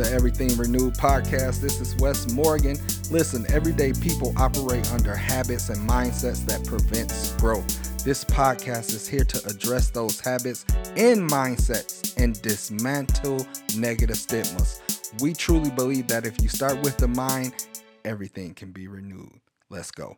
To 0.00 0.10
Everything 0.12 0.56
Renewed 0.56 0.94
podcast. 0.94 1.60
This 1.60 1.78
is 1.78 1.94
Wes 1.96 2.32
Morgan. 2.32 2.78
Listen, 3.10 3.44
everyday 3.50 3.92
people 3.92 4.32
operate 4.38 4.90
under 4.94 5.14
habits 5.14 5.68
and 5.68 5.86
mindsets 5.86 6.46
that 6.46 6.64
prevents 6.66 7.32
growth. 7.32 8.02
This 8.02 8.24
podcast 8.24 8.94
is 8.94 9.06
here 9.06 9.24
to 9.24 9.46
address 9.46 9.90
those 9.90 10.18
habits 10.18 10.64
and 10.96 11.28
mindsets 11.28 12.16
and 12.16 12.40
dismantle 12.40 13.46
negative 13.76 14.16
stigmas. 14.16 14.80
We 15.20 15.34
truly 15.34 15.68
believe 15.68 16.08
that 16.08 16.24
if 16.24 16.40
you 16.40 16.48
start 16.48 16.80
with 16.80 16.96
the 16.96 17.08
mind, 17.08 17.66
everything 18.02 18.54
can 18.54 18.72
be 18.72 18.88
renewed. 18.88 19.40
Let's 19.68 19.90
go. 19.90 20.16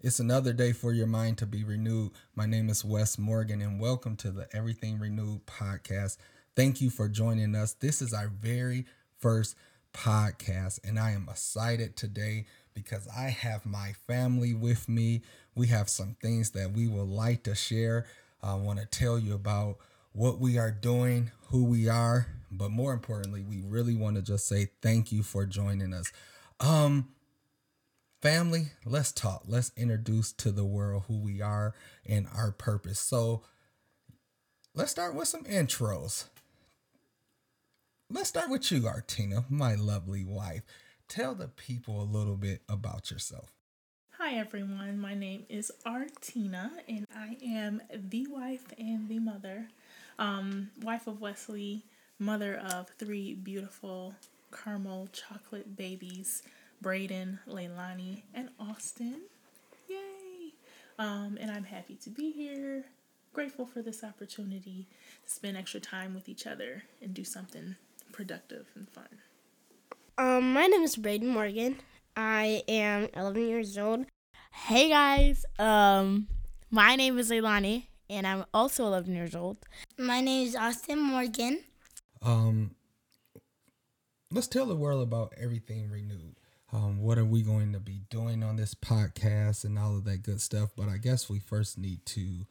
It's 0.00 0.20
another 0.20 0.54
day 0.54 0.72
for 0.72 0.94
your 0.94 1.06
mind 1.06 1.36
to 1.38 1.46
be 1.46 1.62
renewed. 1.62 2.12
My 2.34 2.46
name 2.46 2.70
is 2.70 2.86
Wes 2.86 3.18
Morgan, 3.18 3.60
and 3.60 3.78
welcome 3.78 4.16
to 4.16 4.30
the 4.30 4.48
Everything 4.56 4.98
Renewed 4.98 5.44
podcast. 5.44 6.16
Thank 6.56 6.80
you 6.80 6.88
for 6.88 7.06
joining 7.06 7.54
us. 7.54 7.74
This 7.74 8.00
is 8.00 8.14
our 8.14 8.28
very 8.28 8.86
first 9.20 9.56
podcast, 9.92 10.80
and 10.84 10.98
I 10.98 11.12
am 11.12 11.28
excited 11.30 11.96
today 11.96 12.46
because 12.74 13.08
I 13.16 13.28
have 13.28 13.66
my 13.66 13.92
family 14.06 14.54
with 14.54 14.88
me. 14.88 15.22
We 15.54 15.68
have 15.68 15.88
some 15.88 16.16
things 16.22 16.50
that 16.50 16.72
we 16.72 16.88
would 16.88 17.08
like 17.08 17.42
to 17.44 17.54
share. 17.54 18.06
I 18.42 18.54
want 18.54 18.78
to 18.80 18.86
tell 18.86 19.18
you 19.18 19.34
about 19.34 19.78
what 20.12 20.38
we 20.38 20.58
are 20.58 20.70
doing, 20.70 21.30
who 21.48 21.64
we 21.64 21.88
are, 21.88 22.26
but 22.50 22.70
more 22.70 22.92
importantly, 22.92 23.42
we 23.42 23.60
really 23.60 23.94
want 23.94 24.16
to 24.16 24.22
just 24.22 24.48
say 24.48 24.70
thank 24.82 25.12
you 25.12 25.22
for 25.22 25.46
joining 25.46 25.92
us. 25.92 26.10
Um, 26.58 27.10
family, 28.22 28.72
let's 28.84 29.12
talk. 29.12 29.42
Let's 29.46 29.72
introduce 29.76 30.32
to 30.32 30.50
the 30.50 30.64
world 30.64 31.04
who 31.06 31.18
we 31.18 31.40
are 31.42 31.74
and 32.06 32.26
our 32.34 32.52
purpose. 32.52 33.00
So, 33.00 33.42
let's 34.74 34.90
start 34.90 35.14
with 35.14 35.28
some 35.28 35.44
intros. 35.44 36.24
Let's 38.12 38.28
start 38.28 38.50
with 38.50 38.72
you, 38.72 38.88
Artina, 38.88 39.44
my 39.48 39.76
lovely 39.76 40.24
wife. 40.24 40.62
Tell 41.06 41.32
the 41.36 41.46
people 41.46 42.02
a 42.02 42.02
little 42.02 42.34
bit 42.34 42.60
about 42.68 43.08
yourself. 43.08 43.52
Hi, 44.18 44.34
everyone. 44.34 44.98
My 44.98 45.14
name 45.14 45.46
is 45.48 45.70
Artina, 45.86 46.72
and 46.88 47.06
I 47.16 47.36
am 47.40 47.80
the 47.92 48.26
wife 48.26 48.64
and 48.76 49.08
the 49.08 49.20
mother. 49.20 49.68
Um, 50.18 50.72
wife 50.82 51.06
of 51.06 51.20
Wesley, 51.20 51.84
mother 52.18 52.56
of 52.56 52.88
three 52.98 53.34
beautiful 53.34 54.16
caramel 54.52 55.08
chocolate 55.12 55.76
babies 55.76 56.42
Braden, 56.82 57.38
Leilani, 57.46 58.22
and 58.34 58.48
Austin. 58.58 59.20
Yay! 59.88 60.52
Um, 60.98 61.38
and 61.40 61.48
I'm 61.48 61.64
happy 61.64 61.94
to 62.02 62.10
be 62.10 62.32
here. 62.32 62.86
Grateful 63.32 63.66
for 63.66 63.82
this 63.82 64.02
opportunity 64.02 64.88
to 65.24 65.30
spend 65.32 65.56
extra 65.56 65.78
time 65.78 66.12
with 66.12 66.28
each 66.28 66.44
other 66.44 66.82
and 67.00 67.14
do 67.14 67.22
something 67.22 67.76
productive 68.12 68.66
and 68.74 68.88
fun. 68.88 69.08
Um, 70.18 70.52
my 70.52 70.66
name 70.66 70.82
is 70.82 70.96
Braden 70.96 71.28
Morgan. 71.28 71.76
I 72.16 72.62
am 72.68 73.08
11 73.14 73.48
years 73.48 73.78
old. 73.78 74.06
Hey 74.52 74.88
guys, 74.88 75.44
um, 75.58 76.26
my 76.70 76.96
name 76.96 77.18
is 77.18 77.30
Leilani, 77.30 77.84
and 78.10 78.26
I'm 78.26 78.44
also 78.52 78.84
11 78.86 79.14
years 79.14 79.34
old. 79.34 79.56
My 79.96 80.20
name 80.20 80.46
is 80.46 80.56
Austin 80.56 81.00
Morgan. 81.00 81.62
Um, 82.22 82.72
let's 84.30 84.48
tell 84.48 84.66
the 84.66 84.74
world 84.76 85.02
about 85.02 85.32
everything 85.40 85.88
renewed. 85.88 86.36
Um, 86.72 87.00
what 87.00 87.18
are 87.18 87.24
we 87.24 87.42
going 87.42 87.72
to 87.72 87.80
be 87.80 88.02
doing 88.10 88.42
on 88.42 88.56
this 88.56 88.74
podcast 88.74 89.64
and 89.64 89.78
all 89.78 89.96
of 89.96 90.04
that 90.04 90.22
good 90.22 90.40
stuff? 90.40 90.70
But 90.76 90.88
I 90.88 90.98
guess 90.98 91.28
we 91.28 91.38
first 91.38 91.78
need 91.78 92.04
to 92.06 92.46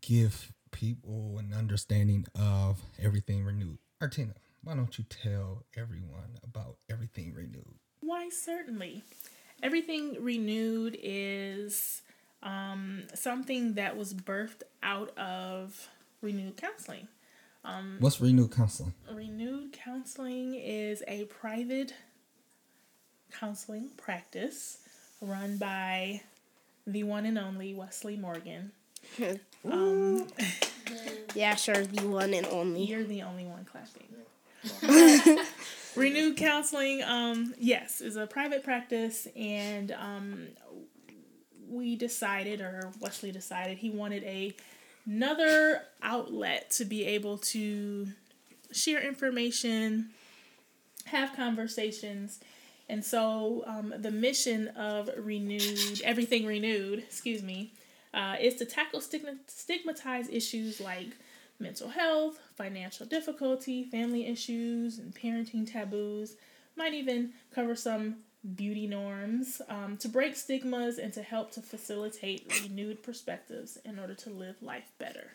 give 0.00 0.52
people 0.70 1.38
an 1.38 1.52
understanding 1.56 2.26
of 2.38 2.80
everything 3.00 3.44
renewed. 3.44 3.78
Artina, 4.00 4.34
why 4.66 4.74
don't 4.74 4.98
you 4.98 5.04
tell 5.04 5.62
everyone 5.76 6.40
about 6.42 6.74
everything 6.90 7.32
renewed? 7.32 7.78
Why, 8.00 8.28
certainly. 8.30 9.04
Everything 9.62 10.16
renewed 10.20 10.98
is 11.00 12.02
um, 12.42 13.04
something 13.14 13.74
that 13.74 13.96
was 13.96 14.12
birthed 14.12 14.62
out 14.82 15.16
of 15.16 15.88
renewed 16.20 16.56
counseling. 16.56 17.06
Um, 17.64 17.98
What's 18.00 18.20
renewed 18.20 18.50
counseling? 18.50 18.92
Renewed 19.08 19.72
counseling 19.72 20.54
is 20.56 21.00
a 21.06 21.26
private 21.26 21.94
counseling 23.30 23.90
practice 23.96 24.78
run 25.20 25.58
by 25.58 26.22
the 26.88 27.04
one 27.04 27.24
and 27.24 27.38
only 27.38 27.72
Wesley 27.72 28.16
Morgan. 28.16 28.72
um, 29.64 30.26
yeah, 31.36 31.54
sure, 31.54 31.86
the 31.86 32.08
one 32.08 32.34
and 32.34 32.46
only. 32.46 32.82
You're 32.82 33.04
the 33.04 33.22
only 33.22 33.44
one 33.44 33.64
clapping. 33.64 34.08
Renewed 35.96 36.36
counseling, 36.36 37.02
um, 37.02 37.54
yes, 37.58 38.00
is 38.00 38.16
a 38.16 38.26
private 38.26 38.62
practice, 38.62 39.26
and 39.34 39.92
um, 39.92 40.48
we 41.68 41.96
decided, 41.96 42.60
or 42.60 42.92
Wesley 43.00 43.32
decided, 43.32 43.78
he 43.78 43.90
wanted 43.90 44.22
a 44.24 44.54
another 45.06 45.82
outlet 46.02 46.70
to 46.72 46.84
be 46.84 47.04
able 47.04 47.38
to 47.38 48.08
share 48.72 49.00
information, 49.00 50.10
have 51.06 51.34
conversations, 51.34 52.40
and 52.88 53.04
so 53.04 53.64
um, 53.66 53.94
the 53.98 54.10
mission 54.10 54.68
of 54.68 55.10
Renewed, 55.16 56.02
Everything 56.04 56.46
Renewed, 56.46 57.00
excuse 57.00 57.42
me, 57.42 57.72
uh, 58.14 58.36
is 58.40 58.54
to 58.56 58.64
tackle 58.64 59.00
stigma- 59.00 59.38
stigmatized 59.46 60.32
issues 60.32 60.80
like 60.80 61.16
mental 61.58 61.88
health, 61.88 62.38
financial 62.56 63.06
difficulty, 63.06 63.84
family 63.84 64.26
issues, 64.26 64.98
and 64.98 65.14
parenting 65.14 65.70
taboos. 65.70 66.36
Might 66.76 66.94
even 66.94 67.32
cover 67.54 67.74
some 67.74 68.16
beauty 68.54 68.86
norms 68.86 69.60
um, 69.68 69.96
to 69.96 70.08
break 70.08 70.36
stigmas 70.36 70.98
and 70.98 71.12
to 71.12 71.22
help 71.22 71.50
to 71.52 71.60
facilitate 71.60 72.62
renewed 72.62 73.02
perspectives 73.02 73.78
in 73.84 73.98
order 73.98 74.14
to 74.14 74.30
live 74.30 74.56
life 74.62 74.92
better. 74.98 75.32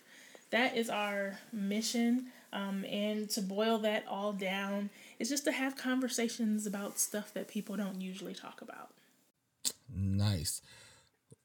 That 0.52 0.78
is 0.78 0.90
our 0.90 1.40
mission. 1.52 2.28
Um, 2.54 2.84
and 2.84 3.30
to 3.30 3.42
boil 3.42 3.78
that 3.80 4.06
all 4.10 4.34
down 4.34 4.90
is 5.20 5.30
just 5.30 5.46
to 5.46 5.54
have 5.54 5.78
conversations 5.78 6.68
about 6.68 7.00
stuff 7.00 7.34
that 7.34 7.48
people 7.48 7.78
don't 7.78 8.02
usually 8.02 8.34
talk 8.34 8.62
about. 8.62 8.90
Nice. 9.94 10.62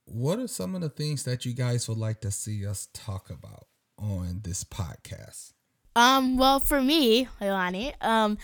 What 0.05 0.41
are 0.41 0.49
some 0.49 0.75
of 0.75 0.81
the 0.81 0.89
things 0.89 1.23
that 1.23 1.45
you 1.45 1.53
guys 1.53 1.89
would 1.89 1.99
like 1.99 2.21
to 2.23 2.33
see 2.33 2.67
us 2.67 2.89
talk 2.93 3.31
about 3.31 3.69
on 3.99 4.41
this 4.43 4.65
podcast? 4.65 5.53
Um, 5.95 6.37
well, 6.37 6.61
for 6.61 6.83
me, 6.83 7.27
Leilani, 7.41 7.95
um, 8.05 8.37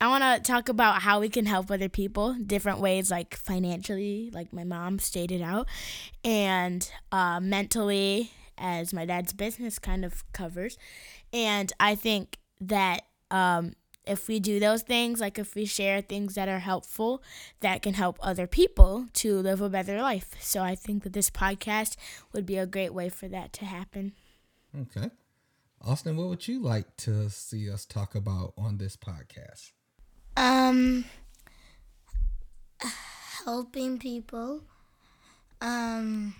I 0.00 0.08
want 0.08 0.22
to 0.22 0.50
talk 0.50 0.68
about 0.68 1.02
how 1.02 1.20
we 1.20 1.28
can 1.28 1.44
help 1.44 1.70
other 1.70 1.88
people 1.88 2.34
different 2.34 2.78
ways, 2.78 3.10
like 3.10 3.36
financially, 3.36 4.30
like 4.32 4.52
my 4.52 4.64
mom 4.64 4.98
stated 4.98 5.42
out, 5.42 5.66
and 6.24 6.88
uh, 7.12 7.40
mentally, 7.40 8.30
as 8.56 8.94
my 8.94 9.04
dad's 9.04 9.32
business 9.32 9.78
kind 9.78 10.04
of 10.04 10.24
covers, 10.32 10.78
and 11.32 11.72
I 11.80 11.96
think 11.96 12.38
that 12.60 13.02
um, 13.30 13.72
if 14.06 14.28
we 14.28 14.40
do 14.40 14.58
those 14.58 14.82
things, 14.82 15.20
like 15.20 15.38
if 15.38 15.54
we 15.54 15.64
share 15.66 16.00
things 16.00 16.34
that 16.34 16.48
are 16.48 16.60
helpful, 16.60 17.22
that 17.60 17.82
can 17.82 17.94
help 17.94 18.18
other 18.22 18.46
people 18.46 19.06
to 19.14 19.38
live 19.38 19.60
a 19.60 19.68
better 19.68 20.00
life. 20.00 20.34
So 20.40 20.62
I 20.62 20.74
think 20.74 21.02
that 21.02 21.12
this 21.12 21.30
podcast 21.30 21.96
would 22.32 22.46
be 22.46 22.56
a 22.56 22.66
great 22.66 22.94
way 22.94 23.08
for 23.08 23.28
that 23.28 23.52
to 23.54 23.64
happen. 23.64 24.12
Okay. 24.78 25.10
Austin, 25.82 26.16
what 26.16 26.28
would 26.28 26.46
you 26.46 26.60
like 26.60 26.96
to 26.98 27.30
see 27.30 27.70
us 27.70 27.84
talk 27.84 28.14
about 28.14 28.52
on 28.56 28.78
this 28.78 28.96
podcast? 28.96 29.72
Um, 30.36 31.04
helping 33.44 33.98
people. 33.98 34.62
Um, 35.60 36.34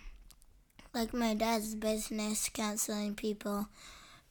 like 0.95 1.13
my 1.13 1.35
dad's 1.35 1.75
business, 1.75 2.49
counseling 2.53 3.15
people 3.15 3.69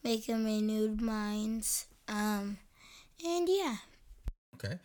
making 0.04 0.46
renewed 0.46 1.02
minds. 1.02 1.88
Um, 2.08 2.58
and 3.24 3.48
yeah. 3.50 3.78
Okay. 4.56 4.76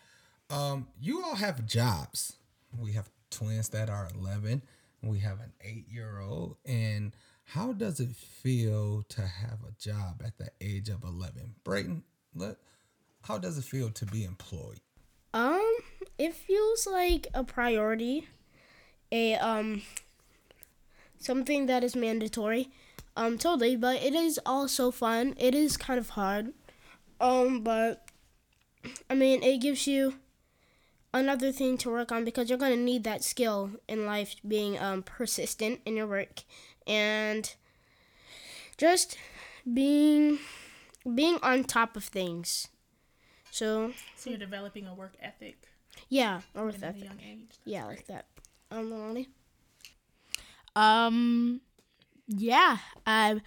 Um, 0.50 0.88
you 1.00 1.22
all 1.22 1.36
have 1.36 1.66
jobs. 1.66 2.36
We 2.78 2.92
have 2.92 3.10
twins 3.30 3.68
that 3.70 3.88
are 3.88 4.08
11. 4.18 4.62
We 5.02 5.18
have 5.20 5.40
an 5.40 5.52
eight 5.60 5.86
year 5.90 6.20
old. 6.20 6.56
And 6.64 7.12
how 7.44 7.72
does 7.72 8.00
it 8.00 8.14
feel 8.16 9.04
to 9.10 9.22
have 9.22 9.58
a 9.66 9.72
job 9.78 10.22
at 10.24 10.38
the 10.38 10.50
age 10.60 10.88
of 10.88 11.04
11? 11.04 11.54
Braden, 11.62 12.02
let, 12.34 12.56
how 13.22 13.38
does 13.38 13.58
it 13.58 13.64
feel 13.64 13.90
to 13.90 14.06
be 14.06 14.24
employed? 14.24 14.80
Um, 15.32 15.76
it 16.18 16.34
feels 16.34 16.86
like 16.86 17.26
a 17.34 17.44
priority, 17.44 18.28
a 19.10 19.34
um, 19.36 19.82
something 21.18 21.66
that 21.66 21.84
is 21.84 21.96
mandatory. 21.96 22.70
Um, 23.16 23.38
totally, 23.38 23.76
but 23.76 24.02
it 24.02 24.14
is 24.14 24.40
also 24.44 24.90
fun. 24.90 25.34
It 25.36 25.54
is 25.54 25.76
kind 25.76 25.98
of 25.98 26.10
hard. 26.10 26.52
Um, 27.20 27.62
but 27.62 28.08
I 29.08 29.14
mean, 29.14 29.42
it 29.42 29.58
gives 29.58 29.86
you 29.86 30.14
another 31.12 31.52
thing 31.52 31.78
to 31.78 31.90
work 31.90 32.10
on 32.10 32.24
because 32.24 32.48
you're 32.48 32.58
gonna 32.58 32.76
need 32.76 33.04
that 33.04 33.22
skill 33.22 33.70
in 33.88 34.06
life, 34.06 34.34
being 34.46 34.78
um 34.78 35.02
persistent 35.02 35.80
in 35.84 35.96
your 35.96 36.06
work 36.06 36.42
and 36.86 37.54
just 38.76 39.16
being 39.72 40.38
being 41.14 41.38
on 41.42 41.64
top 41.64 41.96
of 41.96 42.04
things. 42.04 42.68
So 43.50 43.92
So 44.16 44.30
you're 44.30 44.38
developing 44.38 44.86
a 44.86 44.94
work 44.94 45.14
ethic 45.22 45.56
yeah, 46.08 46.40
or 46.54 46.66
with 46.66 46.76
at 46.76 46.80
that. 46.80 46.96
a 46.96 47.04
young 47.04 47.20
age. 47.24 47.50
Yeah, 47.64 47.84
like 47.86 48.06
that. 48.08 48.26
Um, 48.70 48.90
Lonnie? 48.90 49.28
Um, 50.76 51.60
yeah. 52.26 52.78
Um, 53.06 53.40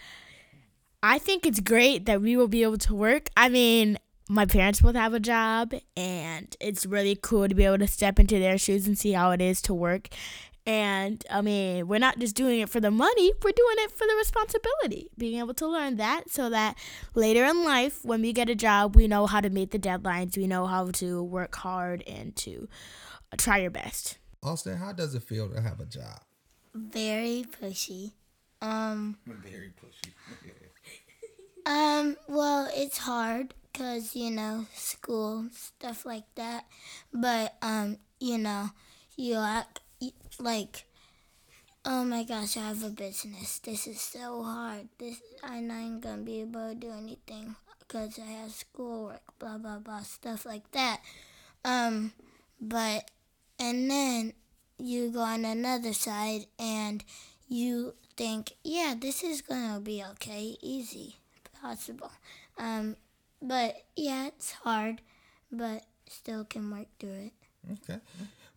I 1.03 1.19
think 1.19 1.45
it's 1.45 1.59
great 1.59 2.05
that 2.05 2.21
we 2.21 2.37
will 2.37 2.47
be 2.47 2.63
able 2.63 2.77
to 2.79 2.95
work. 2.95 3.29
I 3.35 3.49
mean, 3.49 3.97
my 4.29 4.45
parents 4.45 4.81
both 4.81 4.95
have 4.95 5.13
a 5.13 5.19
job, 5.19 5.73
and 5.95 6.55
it's 6.59 6.85
really 6.85 7.17
cool 7.21 7.47
to 7.47 7.55
be 7.55 7.65
able 7.65 7.77
to 7.79 7.87
step 7.87 8.19
into 8.19 8.39
their 8.39 8.57
shoes 8.57 8.87
and 8.87 8.97
see 8.97 9.11
how 9.11 9.31
it 9.31 9.41
is 9.41 9.61
to 9.63 9.73
work. 9.73 10.09
And 10.67 11.23
I 11.31 11.39
mean, 11.39 11.87
we're 11.87 11.97
not 11.97 12.19
just 12.19 12.35
doing 12.35 12.59
it 12.59 12.67
for 12.67 12.81
the 12.81 12.91
money, 12.91 13.31
we're 13.41 13.51
doing 13.51 13.75
it 13.79 13.91
for 13.91 14.05
the 14.05 14.15
responsibility. 14.17 15.09
Being 15.17 15.39
able 15.39 15.53
to 15.55 15.67
learn 15.67 15.95
that 15.95 16.29
so 16.29 16.49
that 16.49 16.77
later 17.15 17.45
in 17.45 17.63
life, 17.63 18.03
when 18.03 18.21
we 18.21 18.33
get 18.33 18.49
a 18.49 18.55
job, 18.55 18.93
we 18.93 19.07
know 19.07 19.27
how 19.27 19.39
to 19.39 19.49
meet 19.49 19.71
the 19.71 19.79
deadlines, 19.79 20.37
we 20.37 20.45
know 20.45 20.67
how 20.67 20.91
to 20.91 21.23
work 21.23 21.55
hard 21.55 22.03
and 22.05 22.35
to 22.35 22.67
try 23.37 23.59
your 23.59 23.71
best. 23.71 24.17
Austin, 24.43 24.75
how 24.75 24.91
does 24.91 25.15
it 25.15 25.23
feel 25.23 25.49
to 25.49 25.61
have 25.61 25.79
a 25.79 25.85
job? 25.85 26.19
Very 26.75 27.45
pushy. 27.61 28.11
Um, 28.61 29.17
Very 29.25 29.71
pushy. 29.71 30.11
um, 31.65 32.17
well, 32.27 32.69
it's 32.75 32.97
hard 32.97 33.53
because, 33.71 34.17
you 34.17 34.31
know, 34.31 34.65
school, 34.73 35.47
stuff 35.53 36.05
like 36.05 36.25
that. 36.35 36.65
But, 37.13 37.55
um, 37.61 37.99
you 38.19 38.37
know, 38.37 38.71
you 39.15 39.35
act 39.35 39.79
like, 40.39 40.85
oh 41.85 42.03
my 42.03 42.23
gosh, 42.23 42.57
I 42.57 42.61
have 42.61 42.83
a 42.83 42.89
business. 42.89 43.59
This 43.59 43.87
is 43.87 44.01
so 44.01 44.43
hard. 44.43 44.87
This 44.97 45.21
I'm 45.43 45.67
not 45.67 46.01
gonna 46.01 46.21
be 46.21 46.41
able 46.41 46.69
to 46.69 46.75
do 46.75 46.91
anything 46.91 47.55
because 47.79 48.19
I 48.19 48.31
have 48.41 48.51
schoolwork, 48.51 49.21
blah 49.39 49.57
blah 49.57 49.79
blah, 49.79 50.01
stuff 50.01 50.45
like 50.45 50.69
that. 50.71 50.99
Um, 51.63 52.13
but 52.59 53.09
and 53.59 53.89
then 53.89 54.33
you 54.77 55.09
go 55.09 55.21
on 55.21 55.45
another 55.45 55.93
side 55.93 56.45
and 56.59 57.03
you 57.47 57.95
think, 58.15 58.53
yeah, 58.63 58.93
this 58.99 59.23
is 59.23 59.41
gonna 59.41 59.79
be 59.79 60.03
okay, 60.11 60.57
easy, 60.61 61.15
possible. 61.61 62.11
Um, 62.57 62.95
but 63.41 63.83
yeah, 63.95 64.27
it's 64.27 64.51
hard, 64.51 65.01
but 65.51 65.83
still 66.09 66.43
can 66.45 66.69
work 66.71 66.87
through 66.99 67.29
it. 67.29 67.33
Okay. 67.71 67.99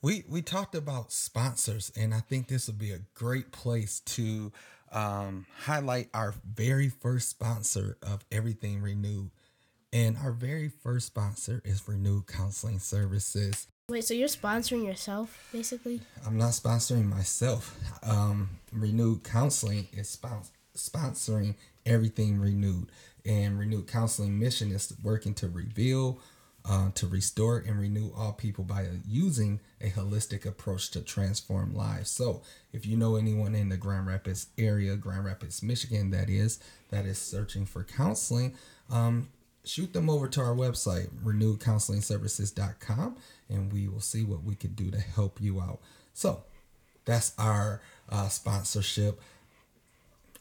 We 0.02 0.24
we 0.28 0.42
talked 0.42 0.74
about 0.74 1.12
sponsors, 1.12 1.92
and 1.96 2.14
I 2.14 2.20
think 2.20 2.48
this 2.48 2.66
would 2.68 2.78
be 2.78 2.92
a 2.92 3.00
great 3.14 3.52
place 3.52 4.00
to 4.00 4.50
um, 4.92 5.46
highlight 5.64 6.08
our 6.14 6.34
very 6.44 6.88
first 6.88 7.28
sponsor 7.28 7.98
of 8.02 8.24
Everything 8.32 8.80
Renewed. 8.80 9.30
And 9.92 10.16
our 10.18 10.30
very 10.32 10.68
first 10.68 11.08
sponsor 11.08 11.60
is 11.64 11.86
Renewed 11.88 12.28
Counseling 12.28 12.78
Services. 12.78 13.66
Wait, 13.88 14.04
so 14.04 14.14
you're 14.14 14.28
sponsoring 14.28 14.86
yourself, 14.86 15.48
basically? 15.52 16.00
I'm 16.24 16.38
not 16.38 16.52
sponsoring 16.52 17.06
myself. 17.06 17.76
Um, 18.04 18.50
Renewed 18.72 19.24
Counseling 19.24 19.88
is 19.92 20.16
spons- 20.16 20.50
sponsoring 20.76 21.56
Everything 21.84 22.38
Renewed. 22.38 22.92
And 23.26 23.58
Renewed 23.58 23.88
Counseling 23.88 24.38
mission 24.38 24.70
is 24.70 24.94
working 25.02 25.34
to 25.34 25.48
reveal, 25.48 26.20
uh, 26.64 26.90
to 26.94 27.06
restore, 27.06 27.58
and 27.58 27.80
renew 27.80 28.12
all 28.16 28.32
people 28.32 28.64
by 28.64 28.86
using 29.08 29.60
a 29.80 29.90
holistic 29.90 30.44
approach 30.44 30.90
to 30.90 31.00
transform 31.00 31.74
lives. 31.74 32.10
So, 32.10 32.42
if 32.72 32.84
you 32.86 32.96
know 32.96 33.16
anyone 33.16 33.54
in 33.54 33.68
the 33.70 33.76
Grand 33.76 34.06
Rapids 34.06 34.48
area, 34.58 34.96
Grand 34.96 35.24
Rapids, 35.24 35.62
Michigan, 35.62 36.10
that 36.10 36.28
is, 36.28 36.60
that 36.90 37.06
is 37.06 37.18
searching 37.18 37.64
for 37.66 37.82
counseling, 37.82 38.54
um, 38.90 39.28
shoot 39.64 39.92
them 39.92 40.10
over 40.10 40.28
to 40.28 40.40
our 40.40 40.54
website, 40.54 41.08
renewedcounselingservices.com, 41.24 43.16
and 43.48 43.72
we 43.72 43.88
will 43.88 44.00
see 44.00 44.24
what 44.24 44.44
we 44.44 44.54
can 44.54 44.74
do 44.74 44.90
to 44.90 45.00
help 45.00 45.40
you 45.40 45.60
out. 45.60 45.80
So, 46.12 46.42
that's 47.04 47.32
our 47.38 47.80
uh, 48.08 48.28
sponsorship. 48.28 49.20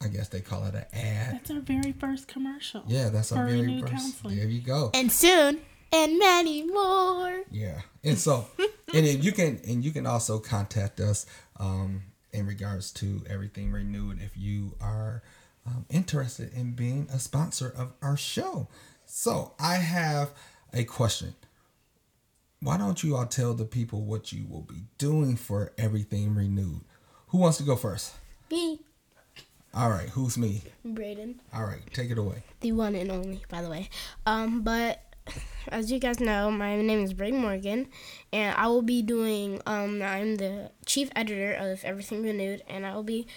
I 0.01 0.07
guess 0.07 0.29
they 0.29 0.39
call 0.39 0.65
it 0.65 0.75
an 0.75 0.85
ad. 0.93 1.35
That's 1.35 1.51
our 1.51 1.59
very 1.59 1.91
first 1.91 2.27
commercial. 2.27 2.83
Yeah, 2.87 3.09
that's 3.09 3.31
our 3.31 3.45
very 3.47 3.81
first. 3.81 3.91
counseling. 3.91 4.37
There 4.37 4.47
you 4.47 4.61
go. 4.61 4.91
And 4.93 5.11
soon, 5.11 5.59
and 5.91 6.17
many 6.19 6.63
more. 6.65 7.41
Yeah, 7.51 7.81
and 8.03 8.17
so, 8.17 8.47
and 8.93 9.05
then 9.05 9.21
you 9.21 9.31
can 9.31 9.59
and 9.67 9.83
you 9.83 9.91
can 9.91 10.05
also 10.05 10.39
contact 10.39 10.99
us 10.99 11.25
um, 11.59 12.03
in 12.31 12.45
regards 12.45 12.91
to 12.93 13.23
everything 13.29 13.71
renewed 13.71 14.19
if 14.21 14.31
you 14.37 14.75
are 14.81 15.23
um, 15.65 15.85
interested 15.89 16.53
in 16.53 16.71
being 16.73 17.07
a 17.13 17.19
sponsor 17.19 17.73
of 17.77 17.93
our 18.01 18.17
show. 18.17 18.67
So 19.05 19.53
I 19.59 19.75
have 19.75 20.31
a 20.73 20.83
question. 20.83 21.35
Why 22.61 22.77
don't 22.77 23.01
you 23.03 23.15
all 23.15 23.25
tell 23.25 23.53
the 23.53 23.65
people 23.65 24.01
what 24.01 24.31
you 24.33 24.45
will 24.49 24.61
be 24.63 24.83
doing 24.97 25.35
for 25.37 25.71
everything 25.77 26.35
renewed? 26.35 26.81
Who 27.27 27.37
wants 27.37 27.57
to 27.57 27.63
go 27.63 27.75
first? 27.75 28.13
Me, 28.51 28.79
All 29.73 29.89
right, 29.89 30.09
who's 30.09 30.37
me? 30.37 30.63
Braden. 30.83 31.39
All 31.53 31.63
right, 31.63 31.81
take 31.93 32.09
it 32.11 32.17
away. 32.17 32.43
the 32.59 32.71
one 32.73 32.95
and 32.95 33.11
only, 33.11 33.43
by 33.49 33.61
the 33.61 33.69
way. 33.69 33.89
Um, 34.25 34.61
but 34.61 35.01
as 35.67 35.91
you 35.91 35.99
guys 35.99 36.19
know, 36.19 36.51
my 36.51 36.81
name 36.81 37.03
is 37.03 37.13
Bray 37.13 37.31
Morgan, 37.31 37.87
and 38.33 38.55
I 38.57 38.67
will 38.67 38.81
be 38.81 39.01
doing. 39.01 39.61
Um, 39.65 40.01
I'm 40.01 40.35
the 40.37 40.71
chief 40.85 41.09
editor 41.15 41.53
of 41.53 41.83
Everything 41.83 42.23
Renewed, 42.23 42.63
and 42.67 42.85
I 42.85 42.95
will 42.95 43.03
be 43.03 43.27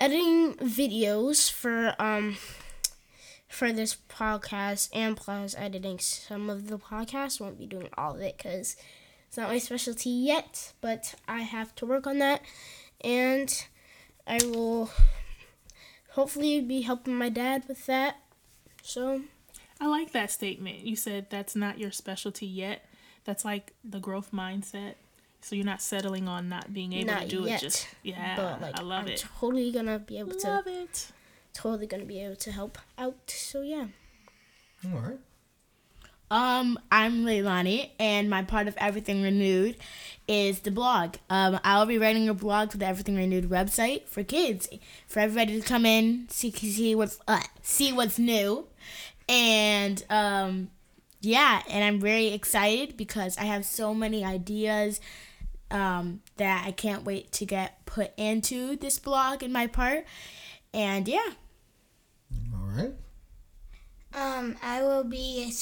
editing 0.00 0.54
videos 0.54 1.50
for 1.50 1.94
um 1.98 2.36
for 3.48 3.72
this 3.72 3.96
podcast 4.08 4.90
and 4.92 5.16
plus 5.16 5.54
editing 5.56 5.98
some 5.98 6.50
of 6.50 6.68
the 6.68 6.78
podcast. 6.78 7.40
Won't 7.40 7.58
be 7.58 7.66
doing 7.66 7.88
all 7.96 8.14
of 8.14 8.20
it 8.20 8.36
because 8.36 8.76
it's 9.26 9.36
not 9.36 9.48
my 9.48 9.58
specialty 9.58 10.10
yet, 10.10 10.72
but 10.80 11.14
I 11.26 11.40
have 11.40 11.74
to 11.76 11.86
work 11.86 12.06
on 12.06 12.18
that, 12.18 12.42
and 13.02 13.66
I 14.26 14.38
will 14.44 14.90
hopefully 16.10 16.60
be 16.60 16.82
helping 16.82 17.14
my 17.14 17.28
dad 17.28 17.64
with 17.68 17.86
that. 17.86 18.16
So 18.82 19.22
I 19.80 19.86
like 19.86 20.12
that 20.12 20.30
statement. 20.30 20.80
You 20.80 20.96
said 20.96 21.26
that's 21.30 21.54
not 21.54 21.78
your 21.78 21.90
specialty 21.92 22.46
yet. 22.46 22.84
That's 23.24 23.44
like 23.44 23.74
the 23.84 24.00
growth 24.00 24.30
mindset. 24.32 24.94
So 25.40 25.54
you're 25.54 25.64
not 25.64 25.80
settling 25.80 26.26
on 26.26 26.48
not 26.48 26.74
being 26.74 26.92
able 26.94 27.12
Not 27.12 27.22
to 27.22 27.28
do 27.28 27.42
yet, 27.44 27.62
it. 27.62 27.66
Just 27.66 27.88
yeah, 28.02 28.34
but 28.36 28.60
like 28.60 28.78
I 28.78 28.82
love 28.82 29.04
I'm 29.04 29.08
it. 29.08 29.24
totally 29.38 29.70
gonna 29.70 29.98
be 30.00 30.18
able 30.18 30.34
to 30.34 30.48
Love 30.48 30.66
it. 30.66 31.12
totally 31.52 31.86
gonna 31.86 32.04
be 32.04 32.20
able 32.20 32.36
to 32.36 32.50
help 32.50 32.76
out. 32.98 33.14
So 33.30 33.62
yeah. 33.62 33.86
All 34.84 34.98
right. 35.00 35.18
Um, 36.30 36.78
I'm 36.92 37.24
Leilani, 37.24 37.90
and 37.98 38.28
my 38.28 38.42
part 38.42 38.68
of 38.68 38.76
Everything 38.76 39.22
Renewed 39.22 39.76
is 40.26 40.60
the 40.60 40.70
blog. 40.70 41.14
Um, 41.30 41.58
I'll 41.64 41.86
be 41.86 41.96
writing 41.96 42.28
a 42.28 42.34
blog 42.34 42.70
for 42.72 42.76
the 42.76 42.84
Everything 42.86 43.16
Renewed 43.16 43.48
website 43.48 44.06
for 44.08 44.22
kids, 44.22 44.68
for 45.06 45.20
everybody 45.20 45.58
to 45.58 45.66
come 45.66 45.86
in, 45.86 46.26
see 46.28 46.50
see 46.50 46.94
what's 46.94 47.18
uh, 47.26 47.40
see 47.62 47.92
what's 47.94 48.18
new, 48.18 48.66
and 49.28 50.02
um, 50.10 50.70
yeah, 51.20 51.62
and 51.68 51.84
I'm 51.84 52.00
very 52.00 52.28
excited 52.28 52.96
because 52.96 53.36
I 53.38 53.44
have 53.44 53.64
so 53.64 53.94
many 53.94 54.24
ideas 54.24 55.00
um, 55.70 56.20
that 56.36 56.64
I 56.66 56.72
can't 56.72 57.04
wait 57.04 57.32
to 57.32 57.44
get 57.44 57.84
put 57.86 58.12
into 58.16 58.76
this 58.76 58.98
blog 58.98 59.42
in 59.42 59.52
my 59.52 59.66
part, 59.66 60.04
and 60.72 61.06
yeah. 61.08 61.32
All 62.54 62.66
right. 62.66 62.92
Um, 64.14 64.56
I 64.62 64.82
will 64.82 65.04
be 65.04 65.52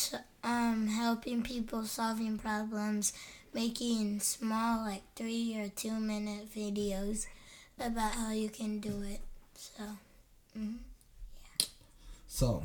um 0.44 0.86
helping 0.86 1.42
people 1.42 1.84
solving 1.84 2.38
problems, 2.38 3.12
making 3.52 4.20
small 4.20 4.84
like 4.84 5.02
three 5.16 5.56
or 5.58 5.68
two 5.68 5.98
minute 5.98 6.52
videos 6.54 7.26
about 7.80 8.12
how 8.12 8.30
you 8.30 8.48
can 8.48 8.78
do 8.78 9.02
it. 9.02 9.20
So, 9.54 9.82
mhm. 10.56 10.76
Yeah. 11.58 11.66
So, 12.28 12.64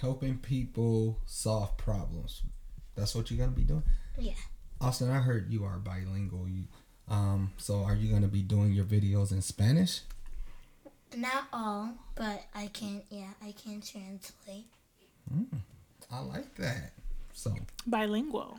helping 0.00 0.38
people 0.38 1.18
solve 1.26 1.76
problems. 1.76 2.42
That's 2.94 3.14
what 3.14 3.30
you're 3.30 3.38
gonna 3.38 3.56
be 3.56 3.64
doing. 3.64 3.82
yeah, 4.18 4.32
Austin, 4.80 5.10
I 5.10 5.18
heard 5.18 5.50
you 5.50 5.64
are 5.64 5.78
bilingual. 5.78 6.48
You, 6.48 6.64
um, 7.08 7.52
so 7.58 7.82
are 7.84 7.94
you 7.94 8.12
gonna 8.12 8.28
be 8.28 8.42
doing 8.42 8.72
your 8.72 8.84
videos 8.84 9.32
in 9.32 9.42
Spanish? 9.42 10.00
not 11.16 11.44
all, 11.52 11.90
but 12.14 12.44
I 12.54 12.66
can. 12.68 13.02
Yeah, 13.10 13.30
I 13.42 13.52
can 13.52 13.80
translate. 13.80 14.66
I 16.10 16.20
like 16.20 16.54
that. 16.56 16.92
So, 17.34 17.54
Bilingual. 17.86 18.58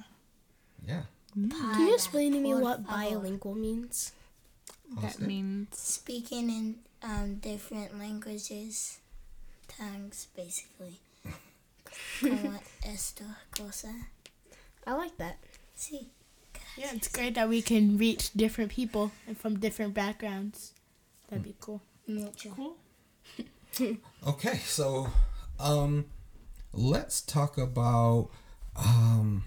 yeah. 0.88 1.04
Can 1.34 1.88
you 1.88 1.94
explain 1.94 2.34
to 2.34 2.40
me 2.40 2.54
what 2.54 2.86
bilingual 2.86 3.56
means? 3.56 4.14
That 5.02 5.20
means 5.20 5.78
Speaking 5.78 6.50
in 6.50 6.76
um 7.04 7.36
different 7.36 8.00
languages, 8.00 9.00
tongues, 9.68 10.28
basically. 10.36 11.00
Como 12.20 12.60
esto 12.84 13.24
cosa. 13.52 13.94
I 14.86 14.94
like 14.94 15.18
that. 15.18 15.38
Sí. 15.78 16.08
Yeah, 16.78 16.92
it's 16.94 17.08
great 17.08 17.36
that 17.36 17.50
we 17.50 17.62
can 17.62 17.98
reach 17.98 18.32
different 18.34 18.72
people 18.72 19.12
and 19.28 19.38
from 19.38 19.60
different 19.60 19.94
backgrounds. 19.94 20.74
That'd 21.30 21.44
be 21.44 21.56
cool. 21.60 21.82
Mucho. 22.08 22.50
cool. 22.56 22.78
Okay, 24.28 24.58
so 24.66 25.10
um, 25.60 26.06
let's 26.74 27.22
talk 27.22 27.58
about 27.58 28.30
um 28.76 29.44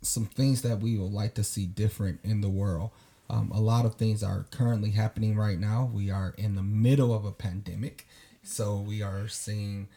some 0.00 0.24
things 0.26 0.62
that 0.62 0.80
we 0.80 0.96
would 0.98 1.12
like 1.12 1.34
to 1.34 1.44
see 1.44 1.66
different 1.66 2.20
in 2.24 2.40
the 2.40 2.48
world. 2.48 2.90
Um, 3.30 3.50
a 3.52 3.60
lot 3.60 3.84
of 3.84 3.94
things 3.94 4.22
are 4.22 4.46
currently 4.50 4.90
happening 4.90 5.36
right 5.36 5.58
now. 5.58 5.90
We 5.92 6.10
are 6.10 6.34
in 6.36 6.54
the 6.54 6.62
middle 6.62 7.14
of 7.14 7.24
a 7.24 7.32
pandemic, 7.32 8.06
so 8.42 8.76
we 8.76 9.02
are 9.02 9.28
seeing 9.28 9.88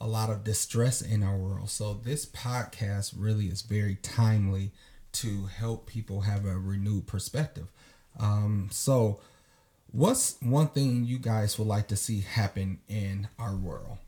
a 0.00 0.06
lot 0.06 0.30
of 0.30 0.44
distress 0.44 1.00
in 1.00 1.22
our 1.22 1.36
world. 1.36 1.70
So 1.70 1.94
this 1.94 2.26
podcast 2.26 3.14
really 3.16 3.46
is 3.46 3.62
very 3.62 3.96
timely 3.96 4.72
to 5.12 5.46
help 5.46 5.86
people 5.86 6.22
have 6.22 6.44
a 6.44 6.58
renewed 6.58 7.06
perspective. 7.06 7.70
Um, 8.18 8.68
so, 8.70 9.20
what's 9.90 10.36
one 10.40 10.68
thing 10.68 11.04
you 11.04 11.18
guys 11.18 11.58
would 11.58 11.68
like 11.68 11.88
to 11.88 11.96
see 11.96 12.20
happen 12.20 12.80
in 12.88 13.28
our 13.38 13.54
world? 13.54 13.98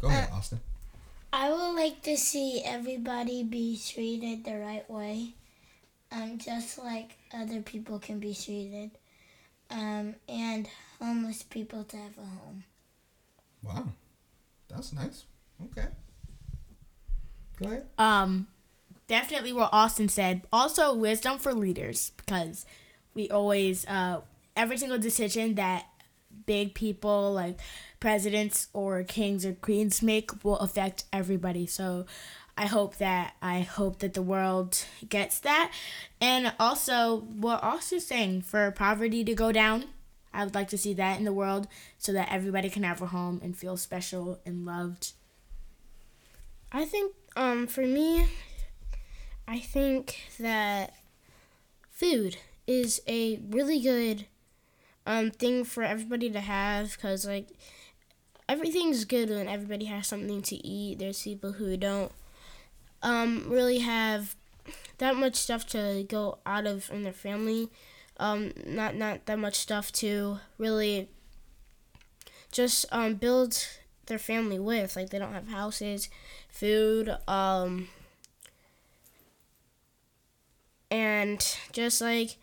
Go 0.00 0.08
ahead, 0.08 0.28
Austin. 0.32 0.60
I 1.32 1.50
would 1.50 1.74
like 1.74 2.02
to 2.02 2.16
see 2.16 2.62
everybody 2.64 3.42
be 3.42 3.78
treated 3.78 4.44
the 4.44 4.56
right 4.58 4.88
way, 4.88 5.34
um, 6.12 6.38
just 6.38 6.78
like 6.78 7.18
other 7.32 7.60
people 7.60 7.98
can 7.98 8.20
be 8.20 8.34
treated, 8.34 8.90
um, 9.70 10.14
and 10.28 10.68
homeless 11.00 11.42
people 11.42 11.84
to 11.84 11.96
have 11.96 12.16
a 12.18 12.20
home. 12.20 12.64
Wow, 13.62 13.88
that's 14.68 14.92
nice. 14.92 15.24
Okay, 15.62 15.88
go 17.60 17.66
ahead. 17.66 17.86
Um, 17.98 18.48
definitely 19.06 19.52
what 19.52 19.70
Austin 19.72 20.08
said. 20.08 20.42
Also, 20.52 20.94
wisdom 20.94 21.38
for 21.38 21.54
leaders 21.54 22.12
because 22.16 22.66
we 23.14 23.30
always, 23.30 23.86
uh, 23.86 24.20
every 24.56 24.76
single 24.76 24.98
decision 24.98 25.54
that 25.54 25.86
big 26.46 26.74
people 26.74 27.32
like 27.32 27.58
presidents 28.00 28.68
or 28.72 29.02
kings 29.02 29.46
or 29.46 29.52
queens 29.54 30.02
make 30.02 30.44
will 30.44 30.58
affect 30.58 31.04
everybody. 31.12 31.66
So 31.66 32.06
I 32.56 32.66
hope 32.66 32.96
that 32.96 33.34
I 33.42 33.60
hope 33.60 33.98
that 34.00 34.14
the 34.14 34.22
world 34.22 34.84
gets 35.08 35.38
that. 35.40 35.72
And 36.20 36.52
also 36.58 37.20
what 37.20 37.62
Austin's 37.62 38.06
saying 38.06 38.42
for 38.42 38.70
poverty 38.70 39.24
to 39.24 39.34
go 39.34 39.52
down. 39.52 39.86
I 40.34 40.44
would 40.44 40.54
like 40.54 40.68
to 40.68 40.78
see 40.78 40.94
that 40.94 41.18
in 41.18 41.24
the 41.24 41.32
world 41.32 41.68
so 41.98 42.12
that 42.12 42.30
everybody 42.30 42.68
can 42.68 42.82
have 42.82 43.00
a 43.00 43.06
home 43.06 43.40
and 43.42 43.56
feel 43.56 43.76
special 43.76 44.40
and 44.44 44.66
loved. 44.66 45.12
I 46.72 46.84
think 46.84 47.14
um 47.36 47.66
for 47.66 47.82
me 47.86 48.26
I 49.46 49.58
think 49.58 50.22
that 50.40 50.94
food 51.90 52.36
is 52.66 53.00
a 53.06 53.38
really 53.48 53.80
good 53.80 54.26
um 55.06 55.30
thing 55.30 55.64
for 55.64 55.82
everybody 55.82 56.30
to 56.30 56.40
have 56.40 56.98
cuz 56.98 57.26
like 57.26 57.48
everything's 58.48 59.04
good 59.04 59.30
when 59.30 59.48
everybody 59.48 59.86
has 59.86 60.06
something 60.06 60.42
to 60.42 60.56
eat. 60.66 60.98
There's 60.98 61.22
people 61.22 61.52
who 61.52 61.76
don't 61.76 62.12
um 63.02 63.44
really 63.48 63.78
have 63.78 64.34
that 64.98 65.16
much 65.16 65.36
stuff 65.36 65.66
to 65.68 66.04
go 66.08 66.38
out 66.46 66.66
of 66.66 66.90
in 66.90 67.02
their 67.02 67.12
family. 67.12 67.68
Um 68.18 68.52
not 68.64 68.94
not 68.94 69.26
that 69.26 69.38
much 69.38 69.56
stuff 69.56 69.90
to 69.92 70.38
really 70.58 71.08
just 72.52 72.86
um 72.92 73.14
build 73.14 73.66
their 74.06 74.18
family 74.18 74.58
with. 74.58 74.96
Like 74.96 75.10
they 75.10 75.18
don't 75.18 75.32
have 75.32 75.48
houses, 75.48 76.08
food, 76.48 77.16
um, 77.26 77.88
and 80.90 81.56
just 81.72 82.00
like 82.00 82.36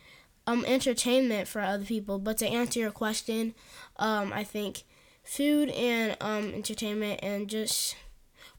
um 0.48 0.66
entertainment 0.66 1.48
for 1.48 1.62
other 1.62 1.86
people. 1.86 2.20
But 2.20 2.38
to 2.40 2.48
answer 2.48 2.80
your 2.80 2.92
question, 2.92 3.54
um, 3.98 4.34
I 4.34 4.44
think 4.44 4.84
food 5.24 5.70
and 5.70 6.18
um 6.20 6.54
entertainment 6.54 7.20
and 7.24 7.50
just 7.50 7.96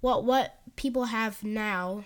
what 0.01 0.25
what 0.25 0.59
people 0.77 1.07
have 1.07 1.43
now 1.43 2.05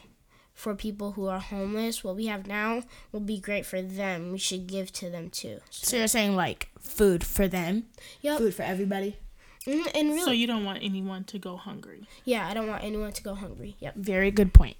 for 0.56 0.74
people 0.74 1.12
who 1.12 1.26
are 1.26 1.38
homeless, 1.38 2.02
what 2.02 2.16
we 2.16 2.26
have 2.26 2.46
now 2.48 2.82
will 3.12 3.20
be 3.20 3.38
great 3.38 3.64
for 3.66 3.80
them. 3.82 4.32
We 4.32 4.38
should 4.38 4.66
give 4.66 4.90
to 4.94 5.08
them 5.10 5.30
too. 5.30 5.60
So 5.70 5.98
you're 5.98 6.08
saying 6.08 6.34
like 6.34 6.70
food 6.80 7.22
for 7.22 7.46
them, 7.46 7.84
Yep. 8.22 8.38
food 8.38 8.54
for 8.54 8.62
everybody. 8.62 9.18
Mhm, 9.66 9.90
And 9.94 10.08
really, 10.10 10.22
So 10.22 10.30
you 10.30 10.46
don't 10.46 10.64
want 10.64 10.82
anyone 10.82 11.24
to 11.24 11.38
go 11.38 11.56
hungry. 11.56 12.08
yeah, 12.24 12.48
I 12.48 12.54
don't 12.54 12.68
want 12.68 12.82
anyone 12.84 13.12
to 13.12 13.22
go 13.22 13.34
hungry. 13.34 13.76
Yep. 13.80 13.96
Very 13.96 14.30
good 14.30 14.52
point. 14.54 14.76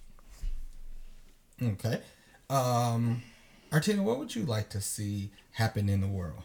Okay, 1.63 2.01
um, 2.51 3.23
Artina, 3.73 4.03
what 4.03 4.19
would 4.19 4.35
you 4.35 4.45
like 4.45 4.69
to 4.71 4.81
see 4.81 5.31
happen 5.53 5.89
in 5.89 6.01
the 6.01 6.07
world? 6.07 6.43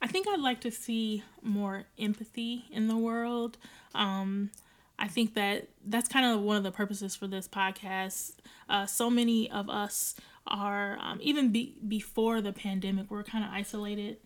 I 0.00 0.06
think 0.06 0.28
I'd 0.28 0.40
like 0.40 0.60
to 0.60 0.70
see 0.70 1.22
more 1.42 1.84
empathy 1.98 2.66
in 2.70 2.86
the 2.88 2.96
world. 2.96 3.56
Um, 3.94 4.50
I 4.98 5.08
think 5.08 5.34
that 5.34 5.68
that's 5.84 6.08
kind 6.08 6.26
of 6.26 6.40
one 6.40 6.56
of 6.56 6.62
the 6.62 6.70
purposes 6.70 7.14
for 7.14 7.26
this 7.26 7.46
podcast. 7.46 8.32
Uh, 8.68 8.86
so 8.86 9.10
many 9.10 9.50
of 9.50 9.68
us 9.68 10.14
are, 10.46 10.98
um, 11.00 11.18
even 11.20 11.52
be- 11.52 11.76
before 11.86 12.40
the 12.40 12.52
pandemic, 12.52 13.10
we're 13.10 13.22
kind 13.22 13.44
of 13.44 13.50
isolated, 13.50 14.16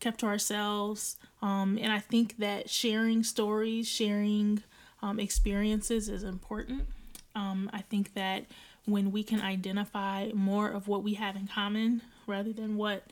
kept 0.00 0.20
to 0.20 0.26
ourselves. 0.26 1.16
Um, 1.40 1.78
and 1.80 1.92
I 1.92 1.98
think 1.98 2.38
that 2.38 2.70
sharing 2.70 3.24
stories, 3.24 3.88
sharing 3.88 4.62
um, 5.02 5.18
experiences 5.18 6.08
is 6.08 6.22
important. 6.22 6.86
Um, 7.34 7.70
I 7.72 7.80
think 7.82 8.14
that 8.14 8.44
when 8.84 9.10
we 9.10 9.24
can 9.24 9.40
identify 9.40 10.30
more 10.34 10.68
of 10.68 10.86
what 10.88 11.02
we 11.02 11.14
have 11.14 11.34
in 11.34 11.48
common 11.48 12.02
rather 12.26 12.52
than 12.52 12.76
what 12.76 13.04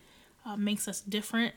uh, 0.45 0.57
makes 0.57 0.87
us 0.87 1.01
different, 1.01 1.55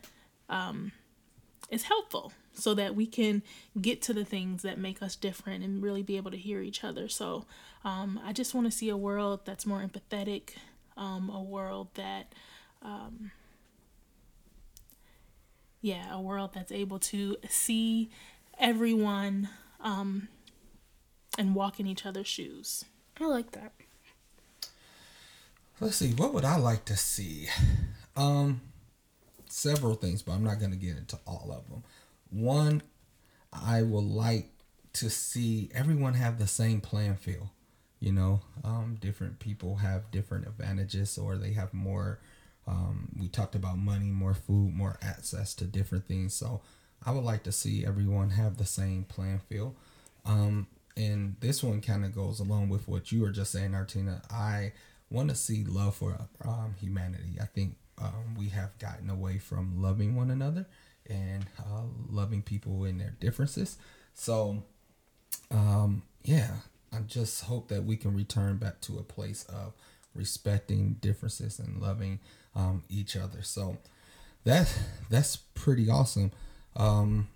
is 1.69 1.83
helpful 1.83 2.31
so 2.53 2.73
that 2.73 2.95
we 2.95 3.05
can 3.07 3.41
get 3.81 4.01
to 4.03 4.13
the 4.13 4.25
things 4.25 4.61
that 4.61 4.77
make 4.77 5.01
us 5.01 5.15
different 5.15 5.63
and 5.63 5.81
really 5.81 6.03
be 6.03 6.17
able 6.17 6.31
to 6.31 6.37
hear 6.37 6.61
each 6.61 6.83
other. 6.83 7.09
So 7.09 7.45
um, 7.83 8.19
I 8.23 8.33
just 8.33 8.53
want 8.53 8.67
to 8.67 8.71
see 8.71 8.89
a 8.89 8.97
world 8.97 9.41
that's 9.45 9.65
more 9.65 9.81
empathetic, 9.81 10.51
um, 10.95 11.29
a 11.29 11.41
world 11.41 11.89
that, 11.95 12.33
um, 12.81 13.31
yeah, 15.81 16.13
a 16.13 16.21
world 16.21 16.51
that's 16.53 16.71
able 16.71 16.99
to 16.99 17.37
see 17.49 18.09
everyone 18.59 19.49
um, 19.81 20.27
and 21.37 21.55
walk 21.55 21.79
in 21.79 21.87
each 21.87 22.05
other's 22.05 22.27
shoes. 22.27 22.85
I 23.19 23.25
like 23.25 23.51
that. 23.51 23.73
Let's 25.79 25.97
see, 25.97 26.11
what 26.11 26.33
would 26.33 26.45
I 26.45 26.57
like 26.57 26.85
to 26.85 26.95
see? 26.95 27.47
Um, 28.15 28.61
several 29.49 29.95
things, 29.95 30.21
but 30.21 30.33
I'm 30.33 30.43
not 30.43 30.59
going 30.59 30.71
to 30.71 30.77
get 30.77 30.97
into 30.97 31.17
all 31.25 31.51
of 31.51 31.67
them. 31.69 31.83
One, 32.33 32.81
I 33.51 33.81
would 33.83 34.03
like 34.03 34.49
to 34.93 35.09
see 35.09 35.69
everyone 35.73 36.13
have 36.15 36.39
the 36.39 36.47
same 36.47 36.81
playing 36.81 37.17
field. 37.17 37.49
You 37.99 38.11
know, 38.11 38.41
um, 38.63 38.97
different 38.99 39.39
people 39.39 39.77
have 39.77 40.11
different 40.11 40.47
advantages, 40.47 41.17
or 41.17 41.37
they 41.37 41.53
have 41.53 41.73
more. 41.73 42.19
Um, 42.67 43.09
we 43.19 43.27
talked 43.27 43.55
about 43.55 43.77
money, 43.77 44.07
more 44.11 44.33
food, 44.33 44.73
more 44.73 44.97
access 45.01 45.53
to 45.55 45.65
different 45.65 46.07
things. 46.07 46.33
So, 46.33 46.61
I 47.05 47.11
would 47.11 47.23
like 47.23 47.43
to 47.43 47.51
see 47.51 47.85
everyone 47.85 48.31
have 48.31 48.57
the 48.57 48.65
same 48.65 49.03
playing 49.05 49.39
field. 49.49 49.75
Um, 50.25 50.67
and 50.95 51.35
this 51.39 51.63
one 51.63 51.81
kind 51.81 52.05
of 52.05 52.13
goes 52.15 52.39
along 52.39 52.69
with 52.69 52.87
what 52.87 53.11
you 53.11 53.21
were 53.21 53.31
just 53.31 53.51
saying, 53.51 53.73
Artina. 53.75 54.21
I 54.29 54.73
want 55.09 55.29
to 55.29 55.35
see 55.35 55.63
love 55.65 55.95
for 55.95 56.17
um, 56.45 56.75
humanity. 56.79 57.37
I 57.41 57.45
think 57.45 57.75
um, 58.01 58.35
we 58.37 58.49
have 58.49 58.77
gotten 58.79 59.09
away 59.09 59.37
from 59.39 59.81
loving 59.81 60.15
one 60.15 60.31
another 60.31 60.65
and 61.09 61.45
uh, 61.59 61.83
loving 62.09 62.41
people 62.41 62.85
in 62.85 62.97
their 62.97 63.13
differences. 63.19 63.77
So, 64.13 64.63
um, 65.51 66.03
yeah, 66.23 66.51
I 66.93 66.99
just 66.99 67.43
hope 67.45 67.69
that 67.69 67.83
we 67.83 67.97
can 67.97 68.15
return 68.15 68.57
back 68.57 68.81
to 68.81 68.97
a 68.97 69.03
place 69.03 69.45
of 69.45 69.73
respecting 70.15 70.97
differences 71.01 71.59
and 71.59 71.81
loving 71.81 72.19
um, 72.55 72.83
each 72.89 73.15
other. 73.15 73.41
So 73.41 73.77
that 74.43 74.73
that's 75.09 75.37
pretty 75.37 75.89
awesome. 75.89 76.31
Um, 76.75 77.27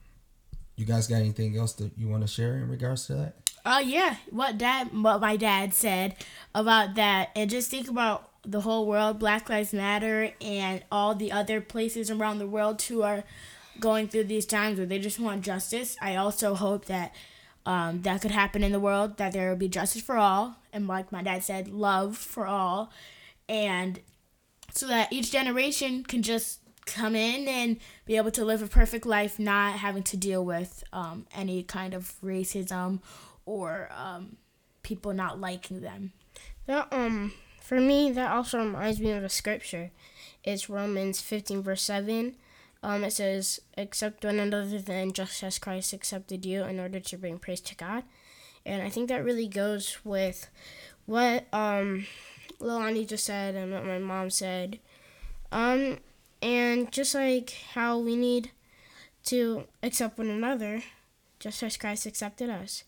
you 0.75 0.85
guys 0.85 1.07
got 1.07 1.17
anything 1.17 1.57
else 1.57 1.73
that 1.73 1.91
you 1.97 2.07
want 2.07 2.21
to 2.21 2.27
share 2.27 2.55
in 2.57 2.69
regards 2.69 3.07
to 3.07 3.15
that? 3.15 3.33
Uh 3.65 3.81
yeah, 3.83 4.15
what 4.29 4.57
dad 4.57 4.89
what 4.93 5.19
my 5.19 5.35
dad 5.35 5.73
said 5.73 6.15
about 6.55 6.95
that 6.95 7.31
and 7.35 7.49
just 7.49 7.69
think 7.69 7.89
about 7.89 8.29
the 8.43 8.61
whole 8.61 8.85
world, 8.85 9.19
Black 9.19 9.49
Lives 9.49 9.73
Matter 9.73 10.31
and 10.39 10.81
all 10.89 11.13
the 11.13 11.31
other 11.33 11.59
places 11.59 12.09
around 12.09 12.39
the 12.39 12.47
world 12.47 12.81
who 12.83 13.01
are 13.01 13.23
going 13.79 14.07
through 14.07 14.25
these 14.25 14.45
times 14.45 14.77
where 14.77 14.87
they 14.87 14.99
just 14.99 15.19
want 15.19 15.45
justice. 15.45 15.97
I 16.01 16.15
also 16.15 16.55
hope 16.55 16.85
that 16.85 17.13
um, 17.65 18.01
that 18.03 18.21
could 18.21 18.31
happen 18.31 18.63
in 18.63 18.71
the 18.71 18.79
world, 18.79 19.17
that 19.17 19.33
there 19.33 19.49
will 19.49 19.57
be 19.57 19.67
justice 19.67 20.01
for 20.01 20.17
all, 20.17 20.55
and 20.71 20.87
like 20.87 21.11
my 21.11 21.21
dad 21.21 21.43
said, 21.43 21.67
love 21.67 22.17
for 22.17 22.45
all, 22.45 22.91
and 23.47 23.99
so 24.73 24.87
that 24.87 25.11
each 25.11 25.31
generation 25.31 26.03
can 26.03 26.21
just 26.21 26.59
come 26.85 27.15
in 27.15 27.47
and 27.47 27.77
be 28.05 28.15
able 28.15 28.31
to 28.31 28.45
live 28.45 28.61
a 28.61 28.67
perfect 28.67 29.05
life, 29.05 29.37
not 29.39 29.73
having 29.79 30.03
to 30.03 30.17
deal 30.17 30.45
with 30.45 30.83
um, 30.93 31.25
any 31.35 31.63
kind 31.63 31.93
of 31.93 32.13
racism 32.23 33.01
or 33.45 33.89
um, 33.95 34.37
people 34.83 35.13
not 35.13 35.41
liking 35.41 35.81
them. 35.81 36.13
That 36.65 36.87
um 36.93 37.33
for 37.61 37.79
me 37.81 38.11
that 38.11 38.31
also 38.31 38.59
reminds 38.59 39.01
me 39.01 39.11
of 39.11 39.23
a 39.23 39.29
scripture. 39.29 39.91
It's 40.43 40.69
Romans 40.69 41.19
fifteen 41.19 41.61
verse 41.61 41.81
seven. 41.81 42.35
Um 42.83 43.03
it 43.03 43.11
says, 43.13 43.59
Accept 43.77 44.23
one 44.23 44.39
another 44.39 44.79
then 44.79 45.11
just 45.11 45.43
as 45.43 45.59
Christ 45.59 45.93
accepted 45.93 46.45
you 46.45 46.63
in 46.63 46.79
order 46.79 46.99
to 46.99 47.17
bring 47.17 47.39
praise 47.39 47.61
to 47.61 47.75
God. 47.75 48.03
And 48.65 48.81
I 48.81 48.89
think 48.89 49.07
that 49.09 49.23
really 49.23 49.47
goes 49.47 49.97
with 50.03 50.49
what 51.05 51.47
um 51.53 52.05
Leilani 52.59 53.07
just 53.07 53.25
said 53.25 53.55
and 53.55 53.71
what 53.71 53.85
my 53.85 53.99
mom 53.99 54.29
said. 54.29 54.79
Um, 55.51 55.99
and 56.41 56.91
just 56.91 57.15
like 57.15 57.55
how 57.73 57.97
we 57.97 58.15
need 58.15 58.51
to 59.25 59.65
accept 59.83 60.17
one 60.17 60.29
another, 60.29 60.83
just 61.39 61.61
as 61.63 61.77
Christ 61.77 62.05
accepted 62.05 62.49
us. 62.49 62.83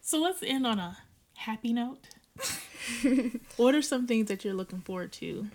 So 0.00 0.20
let's 0.20 0.42
end 0.42 0.66
on 0.66 0.78
a 0.78 0.98
happy 1.34 1.72
note. 1.72 1.98
what 3.56 3.74
are 3.74 3.82
some 3.82 4.06
things 4.06 4.28
that 4.28 4.44
you're 4.44 4.54
looking 4.54 4.80
forward 4.80 5.12
to? 5.12 5.48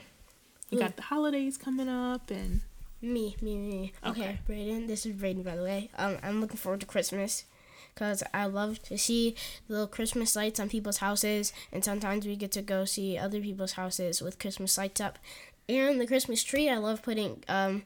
You 0.73 0.79
got 0.79 0.95
the 0.97 1.03
holidays 1.03 1.57
coming 1.57 1.89
up, 1.89 2.29
and 2.31 2.61
Me, 3.01 3.35
me, 3.41 3.57
me. 3.57 3.93
Okay, 4.05 4.21
Okay. 4.21 4.39
Braden. 4.47 4.87
This 4.87 5.05
is 5.05 5.13
Braden, 5.13 5.43
by 5.43 5.55
the 5.55 5.63
way. 5.63 5.89
Um, 5.97 6.17
I'm 6.23 6.41
looking 6.41 6.57
forward 6.57 6.79
to 6.81 6.85
Christmas 6.85 7.45
because 7.93 8.23
I 8.33 8.45
love 8.45 8.81
to 8.83 8.97
see 8.97 9.35
the 9.67 9.73
little 9.73 9.87
Christmas 9.87 10.35
lights 10.35 10.59
on 10.59 10.69
people's 10.69 10.97
houses, 10.97 11.53
and 11.71 11.83
sometimes 11.83 12.25
we 12.25 12.35
get 12.35 12.51
to 12.53 12.61
go 12.61 12.85
see 12.85 13.17
other 13.17 13.39
people's 13.39 13.73
houses 13.73 14.21
with 14.21 14.39
Christmas 14.39 14.77
lights 14.77 14.99
up. 15.01 15.19
And 15.69 15.99
the 16.01 16.07
Christmas 16.07 16.43
tree, 16.43 16.69
I 16.69 16.77
love 16.77 17.01
putting 17.03 17.43
um, 17.47 17.83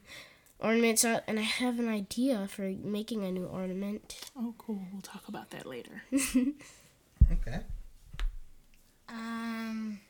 ornaments 0.60 1.04
up, 1.04 1.22
and 1.28 1.38
I 1.38 1.42
have 1.42 1.78
an 1.78 1.88
idea 1.88 2.48
for 2.48 2.62
making 2.82 3.22
a 3.24 3.30
new 3.30 3.44
ornament. 3.46 4.30
oh, 4.36 4.54
cool. 4.58 4.82
We'll 4.92 5.02
talk 5.02 5.28
about 5.28 5.50
that 5.50 5.66
later. 5.66 6.02
Okay. 7.30 7.60
Um, 9.10 10.00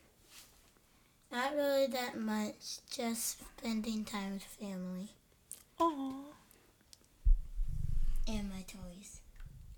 not 1.31 1.55
really 1.55 1.87
that 1.89 2.19
much. 2.19 2.79
Just 2.91 3.39
spending 3.59 4.05
time 4.05 4.35
with 4.35 4.43
family 4.45 5.09
Oh, 5.81 6.25
and 8.27 8.51
my 8.51 8.63
toys. 8.63 9.21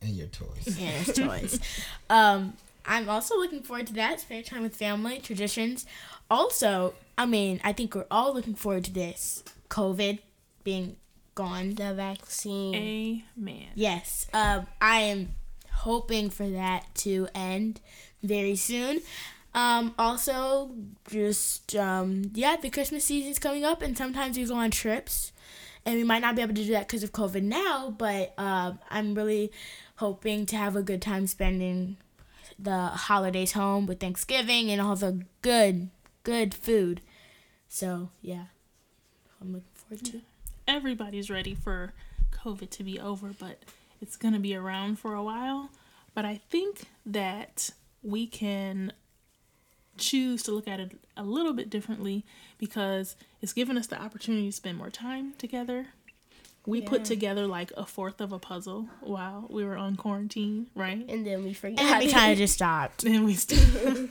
And 0.00 0.10
your 0.10 0.28
toys. 0.28 0.66
and 0.66 0.76
his 0.76 1.14
toys. 1.14 1.60
um, 2.10 2.54
I'm 2.86 3.08
also 3.08 3.36
looking 3.36 3.62
forward 3.62 3.86
to 3.88 3.92
that. 3.94 4.20
spending 4.20 4.44
time 4.46 4.62
with 4.62 4.74
family, 4.74 5.18
traditions. 5.18 5.84
Also, 6.30 6.94
I 7.18 7.26
mean, 7.26 7.60
I 7.62 7.72
think 7.72 7.94
we're 7.94 8.06
all 8.10 8.32
looking 8.32 8.54
forward 8.54 8.84
to 8.84 8.92
this 8.92 9.44
COVID 9.68 10.20
being 10.64 10.96
gone. 11.34 11.74
The 11.74 11.92
vaccine. 11.94 12.74
amen. 13.38 13.66
Yes, 13.74 14.26
um, 14.32 14.66
I 14.80 15.00
am 15.00 15.34
hoping 15.70 16.30
for 16.30 16.48
that 16.48 16.86
to 16.96 17.28
end 17.34 17.80
very 18.22 18.56
soon. 18.56 19.02
Um, 19.52 19.94
also, 19.98 20.70
just 21.08 21.74
um, 21.76 22.30
yeah, 22.34 22.56
the 22.56 22.70
Christmas 22.70 23.04
season's 23.04 23.38
coming 23.38 23.64
up, 23.64 23.82
and 23.82 23.96
sometimes 23.96 24.36
we 24.36 24.44
go 24.44 24.54
on 24.54 24.70
trips, 24.70 25.32
and 25.84 25.96
we 25.96 26.04
might 26.04 26.22
not 26.22 26.36
be 26.36 26.42
able 26.42 26.54
to 26.54 26.64
do 26.64 26.72
that 26.72 26.86
because 26.86 27.02
of 27.02 27.12
COVID 27.12 27.42
now. 27.42 27.94
But 27.96 28.34
um, 28.38 28.78
I'm 28.90 29.14
really 29.14 29.50
hoping 29.96 30.46
to 30.46 30.56
have 30.56 30.76
a 30.76 30.82
good 30.82 31.02
time 31.02 31.26
spending 31.26 31.96
the 32.58 32.86
holidays 32.88 33.52
home 33.52 33.86
with 33.86 34.00
Thanksgiving 34.00 34.70
and 34.70 34.80
all 34.80 34.96
the 34.96 35.24
good, 35.42 35.90
good 36.22 36.54
food. 36.54 37.00
So 37.68 38.10
yeah, 38.22 38.44
I'm 39.40 39.52
looking 39.52 39.68
forward 39.74 40.04
to. 40.06 40.20
Everybody's 40.68 41.30
ready 41.30 41.54
for 41.54 41.92
COVID 42.32 42.70
to 42.70 42.84
be 42.84 43.00
over, 43.00 43.32
but 43.38 43.58
it's 44.00 44.16
to 44.34 44.38
be 44.38 44.54
around 44.54 44.98
for 44.98 45.14
a 45.14 45.22
while. 45.22 45.70
But 46.14 46.24
I 46.24 46.40
think 46.50 46.82
that 47.06 47.70
we 48.02 48.26
can 48.26 48.92
choose 50.00 50.42
to 50.44 50.52
look 50.52 50.66
at 50.66 50.80
it 50.80 50.92
a 51.16 51.22
little 51.22 51.52
bit 51.52 51.70
differently 51.70 52.24
because 52.58 53.16
it's 53.40 53.52
given 53.52 53.76
us 53.78 53.86
the 53.86 54.00
opportunity 54.00 54.46
to 54.46 54.52
spend 54.52 54.78
more 54.78 54.90
time 54.90 55.34
together. 55.38 55.86
We 56.66 56.82
put 56.82 57.04
together 57.04 57.46
like 57.46 57.72
a 57.76 57.86
fourth 57.86 58.20
of 58.20 58.32
a 58.32 58.38
puzzle 58.38 58.88
while 59.00 59.46
we 59.48 59.64
were 59.64 59.76
on 59.76 59.96
quarantine, 59.96 60.66
right? 60.74 61.04
And 61.08 61.26
then 61.26 61.42
we 61.42 61.54
forgot. 61.54 61.80
And 61.80 62.04
we 62.04 62.12
kind 62.12 62.32
of 62.32 62.38
just 62.38 62.54
stopped. 62.60 63.02
And 63.04 63.24
we 63.24 63.34
still, 63.34 64.08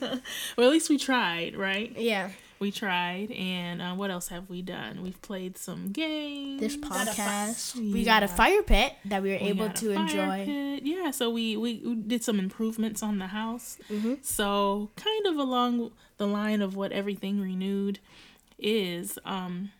well, 0.56 0.66
at 0.66 0.72
least 0.72 0.90
we 0.90 0.98
tried, 0.98 1.56
right? 1.56 1.92
yeah. 1.96 2.30
We 2.60 2.70
tried, 2.70 3.30
and 3.30 3.80
uh, 3.80 3.94
what 3.94 4.10
else 4.10 4.28
have 4.28 4.50
we 4.50 4.60
done? 4.60 5.02
We've 5.02 5.20
played 5.22 5.56
some 5.56 5.92
games. 5.92 6.60
This 6.60 6.76
podcast. 6.76 7.74
We 7.76 8.04
got 8.04 8.22
a 8.22 8.28
fire 8.28 8.62
pit 8.62 8.92
that 9.06 9.22
we 9.22 9.30
were 9.32 9.38
We 9.40 9.46
able 9.48 9.70
to 9.70 9.90
enjoy. 9.92 10.44
pit. 10.44 10.82
Yeah, 10.82 11.10
so 11.10 11.30
we, 11.30 11.56
we 11.56 11.80
we 11.82 11.94
did 11.94 12.22
some 12.22 12.38
improvements 12.38 13.02
on 13.02 13.18
the 13.18 13.28
house. 13.28 13.78
Mm-hmm. 13.90 14.16
So 14.20 14.90
kind 14.96 15.26
of 15.26 15.36
along 15.36 15.92
the 16.18 16.26
line 16.26 16.60
of 16.60 16.76
what 16.76 16.92
everything 16.92 17.40
renewed 17.40 17.98
is, 18.58 19.18
um, 19.24 19.72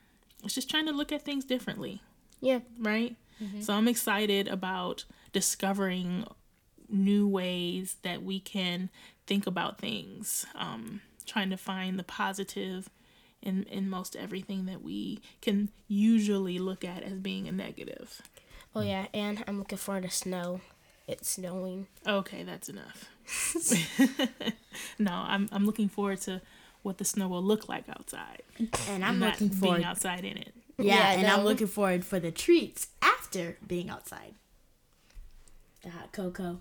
it's 0.43 0.55
just 0.55 0.71
trying 0.71 0.87
to 0.87 0.93
look 0.93 1.12
at 1.12 1.21
things 1.23 1.45
differently, 1.45 2.01
Yeah. 2.40 2.61
right? 2.79 3.14
Mm-hmm. 3.43 3.61
So 3.61 3.75
I'm 3.75 3.88
excited 3.88 4.49
about 4.49 5.05
discovering 5.35 6.25
new 6.88 7.29
ways 7.29 7.97
that 8.05 8.23
we 8.23 8.40
can 8.40 8.88
think 9.27 9.47
about 9.47 9.79
things. 9.79 10.47
Um, 10.55 11.03
trying 11.31 11.51
to 11.51 11.57
find 11.57 11.99
the 11.99 12.03
positive 12.05 12.90
in 13.40 13.62
in 13.64 13.88
most 13.88 14.16
everything 14.16 14.66
that 14.66 14.83
we 14.83 15.21
can 15.40 15.71
usually 15.88 16.59
look 16.59 16.85
at 16.85 17.03
as 17.03 17.19
being 17.19 17.47
a 17.49 17.53
negative. 17.53 18.21
Oh 18.75 18.83
yeah, 18.83 19.07
and 19.14 19.43
I'm 19.47 19.59
looking 19.59 19.79
forward 19.79 20.03
to 20.05 20.11
snow. 20.11 20.61
It's 21.07 21.31
snowing. 21.31 21.87
Okay, 22.07 22.43
that's 22.43 22.69
enough. 22.69 23.09
no, 24.99 25.12
I'm 25.12 25.49
I'm 25.53 25.64
looking 25.64 25.88
forward 25.88 26.21
to 26.23 26.40
what 26.83 26.99
the 26.99 27.05
snow 27.05 27.29
will 27.29 27.43
look 27.43 27.69
like 27.69 27.88
outside. 27.88 28.43
And 28.88 29.05
I'm 29.05 29.19
not 29.19 29.40
looking 29.40 29.61
being 29.61 29.85
outside 29.85 30.25
in 30.25 30.37
it. 30.37 30.55
Yeah, 30.79 30.95
Yeah, 30.95 31.19
and 31.19 31.27
I'm 31.27 31.45
looking 31.45 31.66
forward 31.66 32.05
for 32.05 32.19
the 32.19 32.31
treats 32.31 32.88
after 33.03 33.57
being 33.66 33.90
outside. 33.90 34.35
The 35.83 35.90
hot 35.90 36.12
cocoa. 36.12 36.61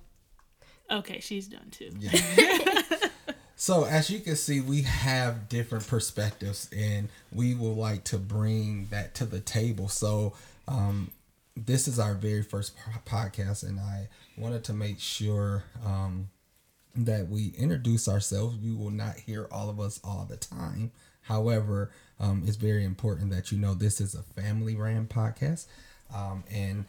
Okay, 0.91 1.19
she's 1.19 1.47
done 1.47 1.69
too. 1.71 1.91
So 3.61 3.83
as 3.83 4.09
you 4.09 4.21
can 4.21 4.37
see, 4.37 4.61
we 4.61 4.83
have 4.83 5.49
different 5.49 5.85
perspectives, 5.85 6.69
and 6.73 7.09
we 7.29 7.53
would 7.53 7.75
like 7.75 8.05
to 8.05 8.17
bring 8.17 8.87
that 8.89 9.15
to 9.15 9.25
the 9.25 9.41
table. 9.41 9.89
So 9.89 10.31
um, 10.65 11.11
this 11.57 11.85
is 11.85 11.99
our 11.99 12.13
very 12.13 12.41
first 12.41 12.77
podcast, 13.05 13.67
and 13.67 13.77
I 13.77 14.07
wanted 14.37 14.63
to 14.63 14.73
make 14.73 15.01
sure 15.01 15.65
um, 15.85 16.29
that 16.95 17.27
we 17.27 17.51
introduce 17.57 18.07
ourselves. 18.07 18.55
You 18.61 18.77
will 18.77 18.91
not 18.91 19.17
hear 19.17 19.49
all 19.51 19.69
of 19.69 19.77
us 19.81 19.99
all 20.05 20.25
the 20.29 20.37
time. 20.37 20.93
However, 21.23 21.91
um, 22.17 22.43
it's 22.47 22.55
very 22.55 22.85
important 22.85 23.29
that 23.31 23.51
you 23.51 23.57
know 23.57 23.73
this 23.73 23.99
is 23.99 24.15
a 24.15 24.23
family 24.41 24.77
ran 24.77 25.05
podcast, 25.05 25.65
um, 26.15 26.45
and 26.49 26.85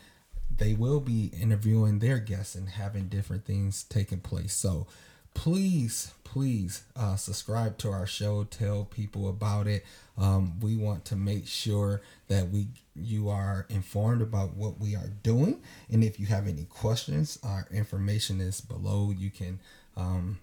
they 0.57 0.75
will 0.75 1.01
be 1.01 1.33
interviewing 1.41 1.99
their 1.99 2.21
guests 2.21 2.55
and 2.55 2.69
having 2.69 3.09
different 3.09 3.45
things 3.45 3.83
taking 3.83 4.21
place. 4.21 4.55
So 4.55 4.87
please, 5.35 6.13
please 6.25 6.85
uh, 6.97 7.17
subscribe 7.17 7.79
to 7.79 7.91
our 7.91 8.07
show. 8.07 8.45
Tell 8.45 8.85
people 8.85 9.29
about 9.29 9.67
it. 9.67 9.85
Um, 10.19 10.61
we 10.61 10.77
want 10.77 11.05
to 11.07 11.17
make 11.17 11.47
sure 11.47 12.03
that 12.29 12.51
we 12.51 12.69
you 12.95 13.31
are 13.31 13.67
informed 13.71 14.21
about 14.21 14.55
what 14.55 14.79
we 14.79 14.95
are 14.95 15.11
doing, 15.23 15.63
and 15.91 16.05
if 16.05 16.21
you 16.21 16.27
have 16.27 16.47
any 16.47 16.65
questions, 16.65 17.39
our 17.43 17.67
information 17.71 18.41
is 18.41 18.61
below. 18.61 19.13
You 19.17 19.31
can 19.31 19.61
um, 19.97 20.39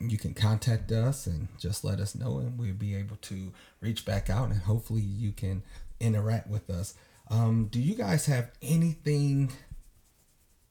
you 0.00 0.16
can 0.16 0.34
contact 0.34 0.92
us 0.92 1.26
and 1.26 1.48
just 1.58 1.84
let 1.84 1.98
us 1.98 2.14
know, 2.14 2.38
and 2.38 2.58
we'll 2.58 2.74
be 2.74 2.94
able 2.94 3.16
to 3.22 3.52
reach 3.80 4.04
back 4.04 4.30
out, 4.30 4.50
and 4.50 4.60
hopefully 4.60 5.02
you 5.02 5.32
can 5.32 5.62
interact 6.00 6.48
with 6.48 6.70
us. 6.70 6.94
Um, 7.30 7.68
do 7.70 7.80
you 7.80 7.94
guys 7.94 8.26
have 8.26 8.50
anything 8.62 9.50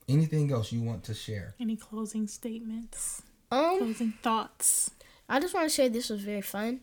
anything 0.07 0.51
else 0.51 0.71
you 0.71 0.81
want 0.81 1.03
to 1.05 1.13
share? 1.13 1.55
Any 1.59 1.75
closing 1.75 2.27
statements? 2.27 3.21
Um, 3.51 3.77
Closing 3.79 4.13
thoughts? 4.21 4.91
I 5.29 5.39
just 5.39 5.53
want 5.53 5.69
to 5.69 5.73
say 5.73 5.87
this 5.87 6.09
was 6.09 6.21
very 6.21 6.41
fun. 6.41 6.81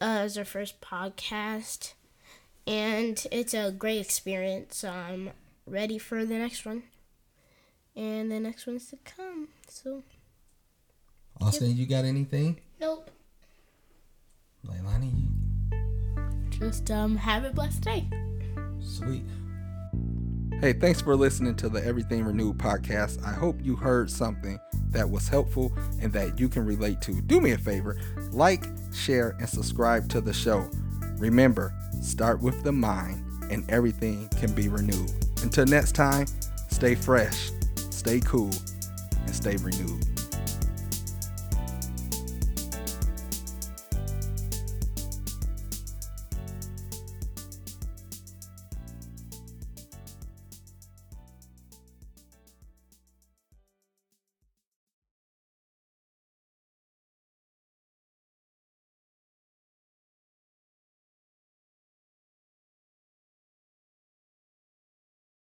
Uh, 0.00 0.22
it's 0.26 0.36
our 0.36 0.44
first 0.44 0.80
podcast, 0.80 1.94
and 2.66 3.26
it's 3.32 3.52
a 3.54 3.72
great 3.72 4.00
experience. 4.00 4.76
So 4.78 4.90
I'm 4.90 5.30
ready 5.66 5.98
for 5.98 6.24
the 6.24 6.38
next 6.38 6.64
one, 6.64 6.84
and 7.96 8.30
the 8.30 8.38
next 8.40 8.66
one's 8.66 8.88
to 8.90 8.98
come. 9.04 9.48
So 9.68 10.02
Austin, 11.40 11.76
you 11.76 11.86
got 11.86 12.04
anything? 12.04 12.60
Nope. 12.80 13.10
Leilani, 14.66 15.12
you 15.14 16.50
Just 16.58 16.90
um 16.90 17.16
have 17.16 17.44
a 17.44 17.50
blessed 17.50 17.82
day. 17.82 18.06
sweet. 18.80 19.22
Hey, 20.60 20.72
thanks 20.72 21.00
for 21.00 21.14
listening 21.14 21.54
to 21.54 21.68
the 21.68 21.84
Everything 21.86 22.24
Renewed 22.24 22.58
podcast. 22.58 23.24
I 23.24 23.32
hope 23.32 23.60
you 23.62 23.76
heard 23.76 24.10
something 24.10 24.58
that 24.90 25.08
was 25.08 25.28
helpful 25.28 25.72
and 26.00 26.12
that 26.12 26.40
you 26.40 26.48
can 26.48 26.66
relate 26.66 27.00
to. 27.02 27.20
Do 27.20 27.40
me 27.40 27.52
a 27.52 27.58
favor 27.58 27.96
like, 28.32 28.64
share, 28.92 29.36
and 29.38 29.48
subscribe 29.48 30.08
to 30.08 30.20
the 30.20 30.32
show. 30.32 30.68
Remember, 31.18 31.72
start 32.02 32.40
with 32.42 32.64
the 32.64 32.72
mind, 32.72 33.24
and 33.52 33.70
everything 33.70 34.28
can 34.30 34.52
be 34.52 34.68
renewed. 34.68 35.12
Until 35.44 35.64
next 35.64 35.92
time, 35.92 36.26
stay 36.68 36.96
fresh, 36.96 37.52
stay 37.90 38.18
cool, 38.18 38.50
and 39.26 39.34
stay 39.36 39.54
renewed. 39.58 40.17